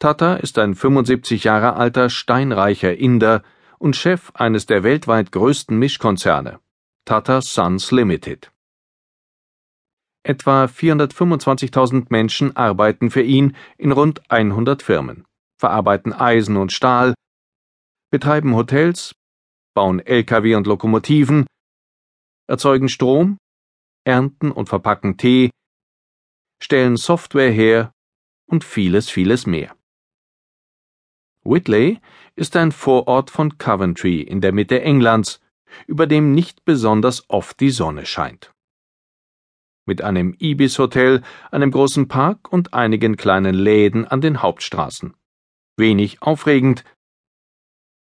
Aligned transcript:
Tata 0.00 0.36
ist 0.36 0.56
ein 0.56 0.74
75 0.74 1.44
Jahre 1.44 1.74
alter 1.74 2.08
steinreicher 2.08 2.96
Inder 2.96 3.42
und 3.78 3.96
Chef 3.96 4.30
eines 4.32 4.64
der 4.64 4.82
weltweit 4.82 5.30
größten 5.30 5.78
Mischkonzerne, 5.78 6.58
Tata 7.04 7.42
Sons 7.42 7.92
Limited. 7.92 8.50
Etwa 10.22 10.64
425.000 10.64 12.06
Menschen 12.08 12.56
arbeiten 12.56 13.10
für 13.10 13.20
ihn 13.20 13.54
in 13.76 13.92
rund 13.92 14.22
100 14.30 14.82
Firmen, 14.82 15.26
verarbeiten 15.58 16.14
Eisen 16.14 16.56
und 16.56 16.72
Stahl, 16.72 17.12
betreiben 18.10 18.56
Hotels, 18.56 19.14
bauen 19.74 20.00
Lkw 20.00 20.54
und 20.54 20.66
Lokomotiven, 20.66 21.44
erzeugen 22.46 22.88
Strom, 22.88 23.36
ernten 24.04 24.50
und 24.50 24.70
verpacken 24.70 25.18
Tee, 25.18 25.50
stellen 26.58 26.96
Software 26.96 27.52
her 27.52 27.92
und 28.46 28.64
vieles, 28.64 29.10
vieles 29.10 29.46
mehr. 29.46 29.76
Whitley 31.44 32.00
ist 32.36 32.56
ein 32.56 32.70
Vorort 32.70 33.30
von 33.30 33.56
Coventry 33.56 34.20
in 34.20 34.40
der 34.40 34.52
Mitte 34.52 34.82
Englands, 34.82 35.40
über 35.86 36.06
dem 36.06 36.32
nicht 36.34 36.64
besonders 36.64 37.24
oft 37.28 37.60
die 37.60 37.70
Sonne 37.70 38.04
scheint. 38.06 38.52
Mit 39.86 40.02
einem 40.02 40.34
Ibis-Hotel, 40.38 41.22
einem 41.50 41.70
großen 41.70 42.08
Park 42.08 42.52
und 42.52 42.74
einigen 42.74 43.16
kleinen 43.16 43.54
Läden 43.54 44.06
an 44.06 44.20
den 44.20 44.42
Hauptstraßen. 44.42 45.14
Wenig 45.76 46.22
aufregend. 46.22 46.84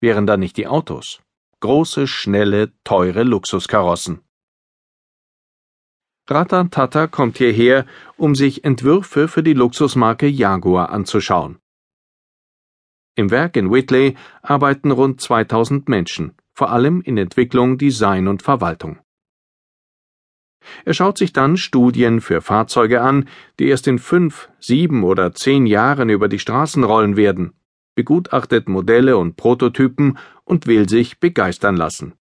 Wären 0.00 0.26
da 0.26 0.36
nicht 0.36 0.56
die 0.56 0.68
Autos? 0.68 1.20
Große, 1.60 2.06
schnelle, 2.06 2.72
teure 2.84 3.24
Luxuskarossen. 3.24 4.22
Ratan 6.28 6.70
Tata 6.70 7.08
kommt 7.08 7.38
hierher, 7.38 7.84
um 8.16 8.34
sich 8.34 8.62
Entwürfe 8.62 9.26
für 9.28 9.42
die 9.42 9.54
Luxusmarke 9.54 10.28
Jaguar 10.28 10.90
anzuschauen. 10.90 11.58
Im 13.18 13.32
Werk 13.32 13.56
in 13.56 13.72
Whitley 13.72 14.14
arbeiten 14.42 14.92
rund 14.92 15.20
2000 15.20 15.88
Menschen, 15.88 16.36
vor 16.54 16.70
allem 16.70 17.00
in 17.00 17.18
Entwicklung, 17.18 17.76
Design 17.76 18.28
und 18.28 18.42
Verwaltung. 18.42 19.00
Er 20.84 20.94
schaut 20.94 21.18
sich 21.18 21.32
dann 21.32 21.56
Studien 21.56 22.20
für 22.20 22.40
Fahrzeuge 22.40 23.00
an, 23.00 23.28
die 23.58 23.66
erst 23.66 23.88
in 23.88 23.98
fünf, 23.98 24.48
sieben 24.60 25.02
oder 25.02 25.34
zehn 25.34 25.66
Jahren 25.66 26.10
über 26.10 26.28
die 26.28 26.38
Straßen 26.38 26.84
rollen 26.84 27.16
werden, 27.16 27.54
begutachtet 27.96 28.68
Modelle 28.68 29.16
und 29.16 29.34
Prototypen 29.34 30.16
und 30.44 30.68
will 30.68 30.88
sich 30.88 31.18
begeistern 31.18 31.76
lassen. 31.76 32.12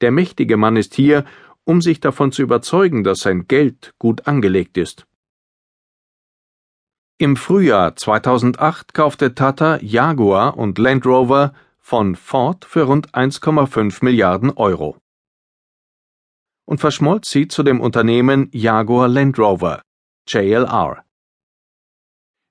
Der 0.00 0.12
mächtige 0.12 0.56
Mann 0.56 0.76
ist 0.76 0.94
hier, 0.94 1.24
um 1.64 1.82
sich 1.82 1.98
davon 1.98 2.30
zu 2.30 2.42
überzeugen, 2.42 3.02
dass 3.02 3.18
sein 3.18 3.48
Geld 3.48 3.94
gut 3.98 4.28
angelegt 4.28 4.78
ist. 4.78 5.07
Im 7.20 7.34
Frühjahr 7.34 7.96
2008 7.96 8.94
kaufte 8.94 9.34
Tata 9.34 9.78
Jaguar 9.82 10.56
und 10.56 10.78
Land 10.78 11.04
Rover 11.04 11.52
von 11.78 12.14
Ford 12.14 12.64
für 12.64 12.82
rund 12.82 13.12
1,5 13.12 14.04
Milliarden 14.04 14.52
Euro 14.52 14.96
und 16.68 16.78
verschmolz 16.78 17.30
sie 17.30 17.48
zu 17.48 17.62
dem 17.62 17.80
Unternehmen 17.80 18.50
Jaguar 18.52 19.08
Land 19.08 19.38
Rover, 19.38 19.80
JLR. 20.28 21.02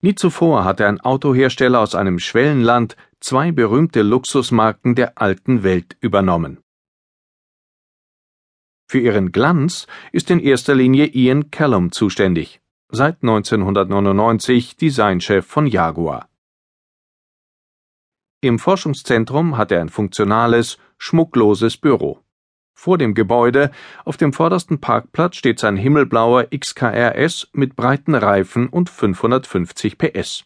Nie 0.00 0.14
zuvor 0.14 0.64
hatte 0.64 0.86
ein 0.86 1.00
Autohersteller 1.00 1.80
aus 1.80 1.94
einem 1.94 2.18
Schwellenland 2.18 2.96
zwei 3.20 3.52
berühmte 3.52 4.00
Luxusmarken 4.00 4.94
der 4.94 5.20
alten 5.20 5.62
Welt 5.62 5.98
übernommen. 6.00 6.58
Für 8.88 9.00
ihren 9.00 9.32
Glanz 9.32 9.86
ist 10.12 10.30
in 10.30 10.40
erster 10.40 10.74
Linie 10.74 11.06
Ian 11.06 11.50
Callum 11.50 11.92
zuständig, 11.92 12.62
seit 12.88 13.22
1999 13.22 14.76
Designchef 14.76 15.46
von 15.46 15.66
Jaguar. 15.66 16.28
Im 18.40 18.58
Forschungszentrum 18.58 19.56
hat 19.56 19.72
er 19.72 19.80
ein 19.80 19.88
funktionales, 19.88 20.78
schmuckloses 20.98 21.76
Büro. 21.76 22.20
Vor 22.74 22.98
dem 22.98 23.14
Gebäude, 23.14 23.70
auf 24.04 24.18
dem 24.18 24.32
vordersten 24.32 24.80
Parkplatz, 24.80 25.36
steht 25.36 25.58
sein 25.58 25.76
himmelblauer 25.76 26.48
XKRS 26.56 27.48
mit 27.52 27.74
breiten 27.74 28.14
Reifen 28.14 28.68
und 28.68 28.90
550 28.90 29.96
PS. 29.96 30.44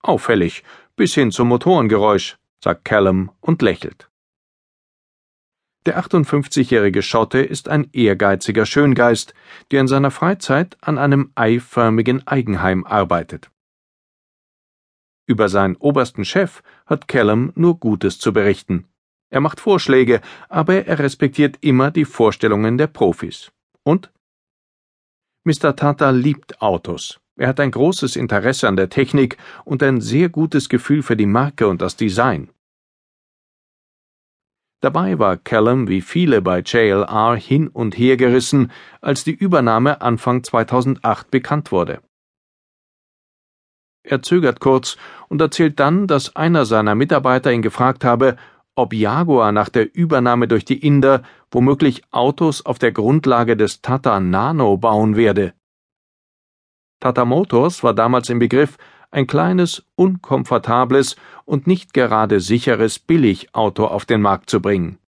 Auffällig, 0.00 0.62
bis 0.94 1.14
hin 1.14 1.32
zum 1.32 1.48
Motorengeräusch, 1.48 2.38
sagt 2.62 2.84
Callum 2.84 3.32
und 3.40 3.60
lächelt. 3.60 4.07
Der 5.88 5.98
58-jährige 5.98 7.00
Schotte 7.00 7.38
ist 7.38 7.70
ein 7.70 7.88
ehrgeiziger 7.94 8.66
Schöngeist, 8.66 9.32
der 9.70 9.80
in 9.80 9.88
seiner 9.88 10.10
Freizeit 10.10 10.76
an 10.82 10.98
einem 10.98 11.32
eiförmigen 11.34 12.26
Eigenheim 12.26 12.84
arbeitet. 12.84 13.50
Über 15.26 15.48
seinen 15.48 15.76
obersten 15.76 16.26
Chef 16.26 16.62
hat 16.84 17.08
Callum 17.08 17.52
nur 17.54 17.80
Gutes 17.80 18.18
zu 18.18 18.34
berichten. 18.34 18.84
Er 19.30 19.40
macht 19.40 19.60
Vorschläge, 19.60 20.20
aber 20.50 20.86
er 20.86 20.98
respektiert 20.98 21.56
immer 21.62 21.90
die 21.90 22.04
Vorstellungen 22.04 22.76
der 22.76 22.88
Profis. 22.88 23.50
Und? 23.82 24.12
Mr. 25.44 25.74
Tata 25.74 26.10
liebt 26.10 26.60
Autos. 26.60 27.18
Er 27.36 27.48
hat 27.48 27.60
ein 27.60 27.70
großes 27.70 28.16
Interesse 28.16 28.68
an 28.68 28.76
der 28.76 28.90
Technik 28.90 29.38
und 29.64 29.82
ein 29.82 30.02
sehr 30.02 30.28
gutes 30.28 30.68
Gefühl 30.68 31.02
für 31.02 31.16
die 31.16 31.24
Marke 31.24 31.66
und 31.66 31.80
das 31.80 31.96
Design. 31.96 32.50
Dabei 34.80 35.18
war 35.18 35.36
Callum 35.36 35.88
wie 35.88 36.00
viele 36.00 36.40
bei 36.40 36.60
JLR 36.60 37.36
hin 37.36 37.66
und 37.68 37.98
her 37.98 38.16
gerissen, 38.16 38.70
als 39.00 39.24
die 39.24 39.32
Übernahme 39.34 40.00
Anfang 40.00 40.44
2008 40.44 41.30
bekannt 41.30 41.72
wurde. 41.72 42.00
Er 44.04 44.22
zögert 44.22 44.60
kurz 44.60 44.96
und 45.28 45.40
erzählt 45.40 45.80
dann, 45.80 46.06
dass 46.06 46.36
einer 46.36 46.64
seiner 46.64 46.94
Mitarbeiter 46.94 47.52
ihn 47.52 47.62
gefragt 47.62 48.04
habe, 48.04 48.36
ob 48.76 48.94
Jaguar 48.94 49.50
nach 49.50 49.68
der 49.68 49.92
Übernahme 49.94 50.46
durch 50.46 50.64
die 50.64 50.86
Inder 50.86 51.22
womöglich 51.50 52.02
Autos 52.12 52.64
auf 52.64 52.78
der 52.78 52.92
Grundlage 52.92 53.56
des 53.56 53.82
Tata 53.82 54.20
Nano 54.20 54.76
bauen 54.76 55.16
werde. 55.16 55.54
Tata 57.00 57.24
Motors 57.24 57.82
war 57.82 57.94
damals 57.94 58.30
im 58.30 58.38
Begriff, 58.38 58.78
ein 59.10 59.26
kleines, 59.26 59.84
unkomfortables 59.94 61.16
und 61.44 61.66
nicht 61.66 61.94
gerade 61.94 62.40
sicheres 62.40 62.98
Billigauto 62.98 63.86
auf 63.86 64.04
den 64.04 64.20
Markt 64.20 64.50
zu 64.50 64.60
bringen. 64.60 64.98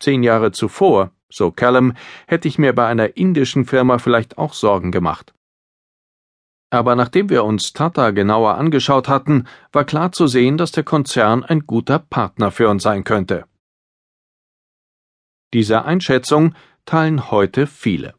Zehn 0.00 0.22
Jahre 0.22 0.52
zuvor, 0.52 1.10
so 1.28 1.50
Callum, 1.50 1.94
hätte 2.26 2.48
ich 2.48 2.58
mir 2.58 2.74
bei 2.74 2.86
einer 2.86 3.16
indischen 3.16 3.64
Firma 3.64 3.98
vielleicht 3.98 4.38
auch 4.38 4.52
Sorgen 4.52 4.92
gemacht. 4.92 5.34
Aber 6.70 6.94
nachdem 6.94 7.30
wir 7.30 7.44
uns 7.44 7.72
Tata 7.72 8.10
genauer 8.10 8.56
angeschaut 8.56 9.08
hatten, 9.08 9.46
war 9.72 9.84
klar 9.84 10.12
zu 10.12 10.26
sehen, 10.26 10.58
dass 10.58 10.70
der 10.70 10.84
Konzern 10.84 11.42
ein 11.42 11.60
guter 11.60 11.98
Partner 11.98 12.50
für 12.50 12.68
uns 12.68 12.82
sein 12.82 13.04
könnte. 13.04 13.46
Diese 15.54 15.86
Einschätzung 15.86 16.54
teilen 16.84 17.30
heute 17.30 17.66
viele. 17.66 18.17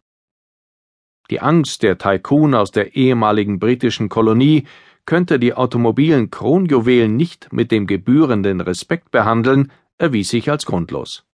Die 1.29 1.41
Angst 1.41 1.83
der 1.83 1.97
Tycoon 1.97 2.55
aus 2.55 2.71
der 2.71 2.95
ehemaligen 2.95 3.59
britischen 3.59 4.09
Kolonie 4.09 4.65
könnte 5.05 5.39
die 5.39 5.53
automobilen 5.53 6.31
Kronjuwelen 6.31 7.15
nicht 7.15 7.51
mit 7.51 7.71
dem 7.71 7.87
gebührenden 7.87 8.61
Respekt 8.61 9.11
behandeln, 9.11 9.71
erwies 9.97 10.29
sich 10.29 10.49
als 10.49 10.65
grundlos. 10.65 11.25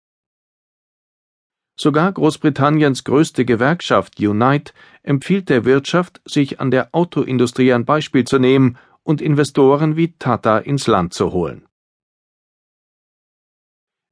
Sogar 1.78 2.12
Großbritanniens 2.14 3.04
größte 3.04 3.44
Gewerkschaft 3.44 4.20
Unite 4.20 4.74
empfiehlt 5.04 5.50
der 5.50 5.66
Wirtschaft, 5.66 6.22
sich 6.26 6.62
an 6.62 6.72
der 6.72 6.96
Autoindustrie 6.96 7.74
ein 7.74 7.84
Beispiel 7.84 8.24
zu 8.24 8.40
nehmen 8.40 8.78
und 9.04 9.22
Investoren 9.22 9.98
wie 9.98 10.14
Tata 10.18 10.58
ins 10.58 10.88
Land 10.88 11.14
zu 11.14 11.34
holen. 11.34 11.66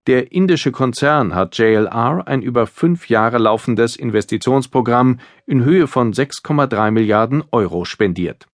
Der 0.06 0.34
indische 0.34 0.74
Konzern 0.74 1.34
hat 1.34 1.58
JLR 1.58 2.28
ein 2.28 2.42
über 2.42 2.68
fünf 2.68 3.08
Jahre 3.08 3.38
laufendes 3.38 3.96
Investitionsprogramm 3.96 5.20
in 5.46 5.64
Höhe 5.64 5.88
von 5.88 6.12
6,3 6.12 6.92
Milliarden 6.92 7.42
Euro 7.52 7.86
spendiert. 7.86 8.48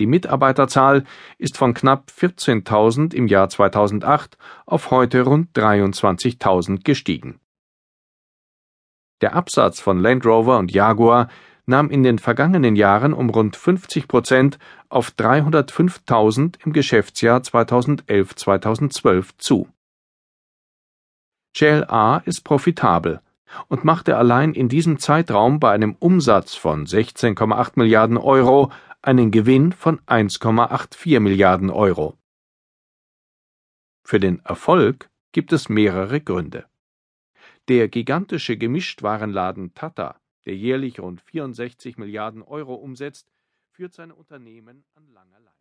Die 0.00 0.06
Mitarbeiterzahl 0.06 1.04
ist 1.36 1.58
von 1.58 1.74
knapp 1.74 2.10
14.000 2.18 3.12
im 3.12 3.26
Jahr 3.26 3.50
2008 3.50 4.38
auf 4.64 4.90
heute 4.90 5.20
rund 5.20 5.50
23.000 5.54 6.82
gestiegen. 6.82 7.38
Der 9.20 9.34
Absatz 9.34 9.80
von 9.80 9.98
Land 9.98 10.24
Rover 10.24 10.58
und 10.58 10.72
Jaguar 10.72 11.28
nahm 11.66 11.90
in 11.90 12.02
den 12.02 12.18
vergangenen 12.18 12.74
Jahren 12.74 13.12
um 13.12 13.28
rund 13.28 13.54
50 13.54 14.08
Prozent 14.08 14.58
auf 14.88 15.10
305.000 15.10 16.54
im 16.64 16.72
Geschäftsjahr 16.72 17.40
2011-2012 17.40 19.36
zu. 19.36 19.68
JLR 21.54 22.22
ist 22.26 22.42
profitabel 22.42 23.20
und 23.68 23.84
machte 23.84 24.16
allein 24.16 24.54
in 24.54 24.68
diesem 24.68 24.98
Zeitraum 24.98 25.60
bei 25.60 25.72
einem 25.72 25.96
Umsatz 25.98 26.54
von 26.54 26.86
16,8 26.86 27.72
Milliarden 27.76 28.16
Euro 28.16 28.70
einen 29.02 29.30
Gewinn 29.30 29.72
von 29.72 30.00
1,84 30.00 31.20
Milliarden 31.20 31.70
Euro. 31.70 32.16
Für 34.04 34.20
den 34.20 34.40
Erfolg 34.44 35.10
gibt 35.32 35.52
es 35.52 35.68
mehrere 35.68 36.20
Gründe. 36.20 36.66
Der 37.68 37.88
gigantische 37.88 38.56
Gemischtwarenladen 38.56 39.74
Tata 39.74 40.20
der 40.46 40.56
jährlich 40.56 41.00
rund 41.00 41.20
64 41.20 41.98
Milliarden 41.98 42.42
Euro 42.42 42.74
umsetzt, 42.74 43.30
führt 43.70 43.94
sein 43.94 44.10
Unternehmen 44.10 44.84
an 44.94 45.06
langer 45.12 45.40
Leine. 45.40 45.59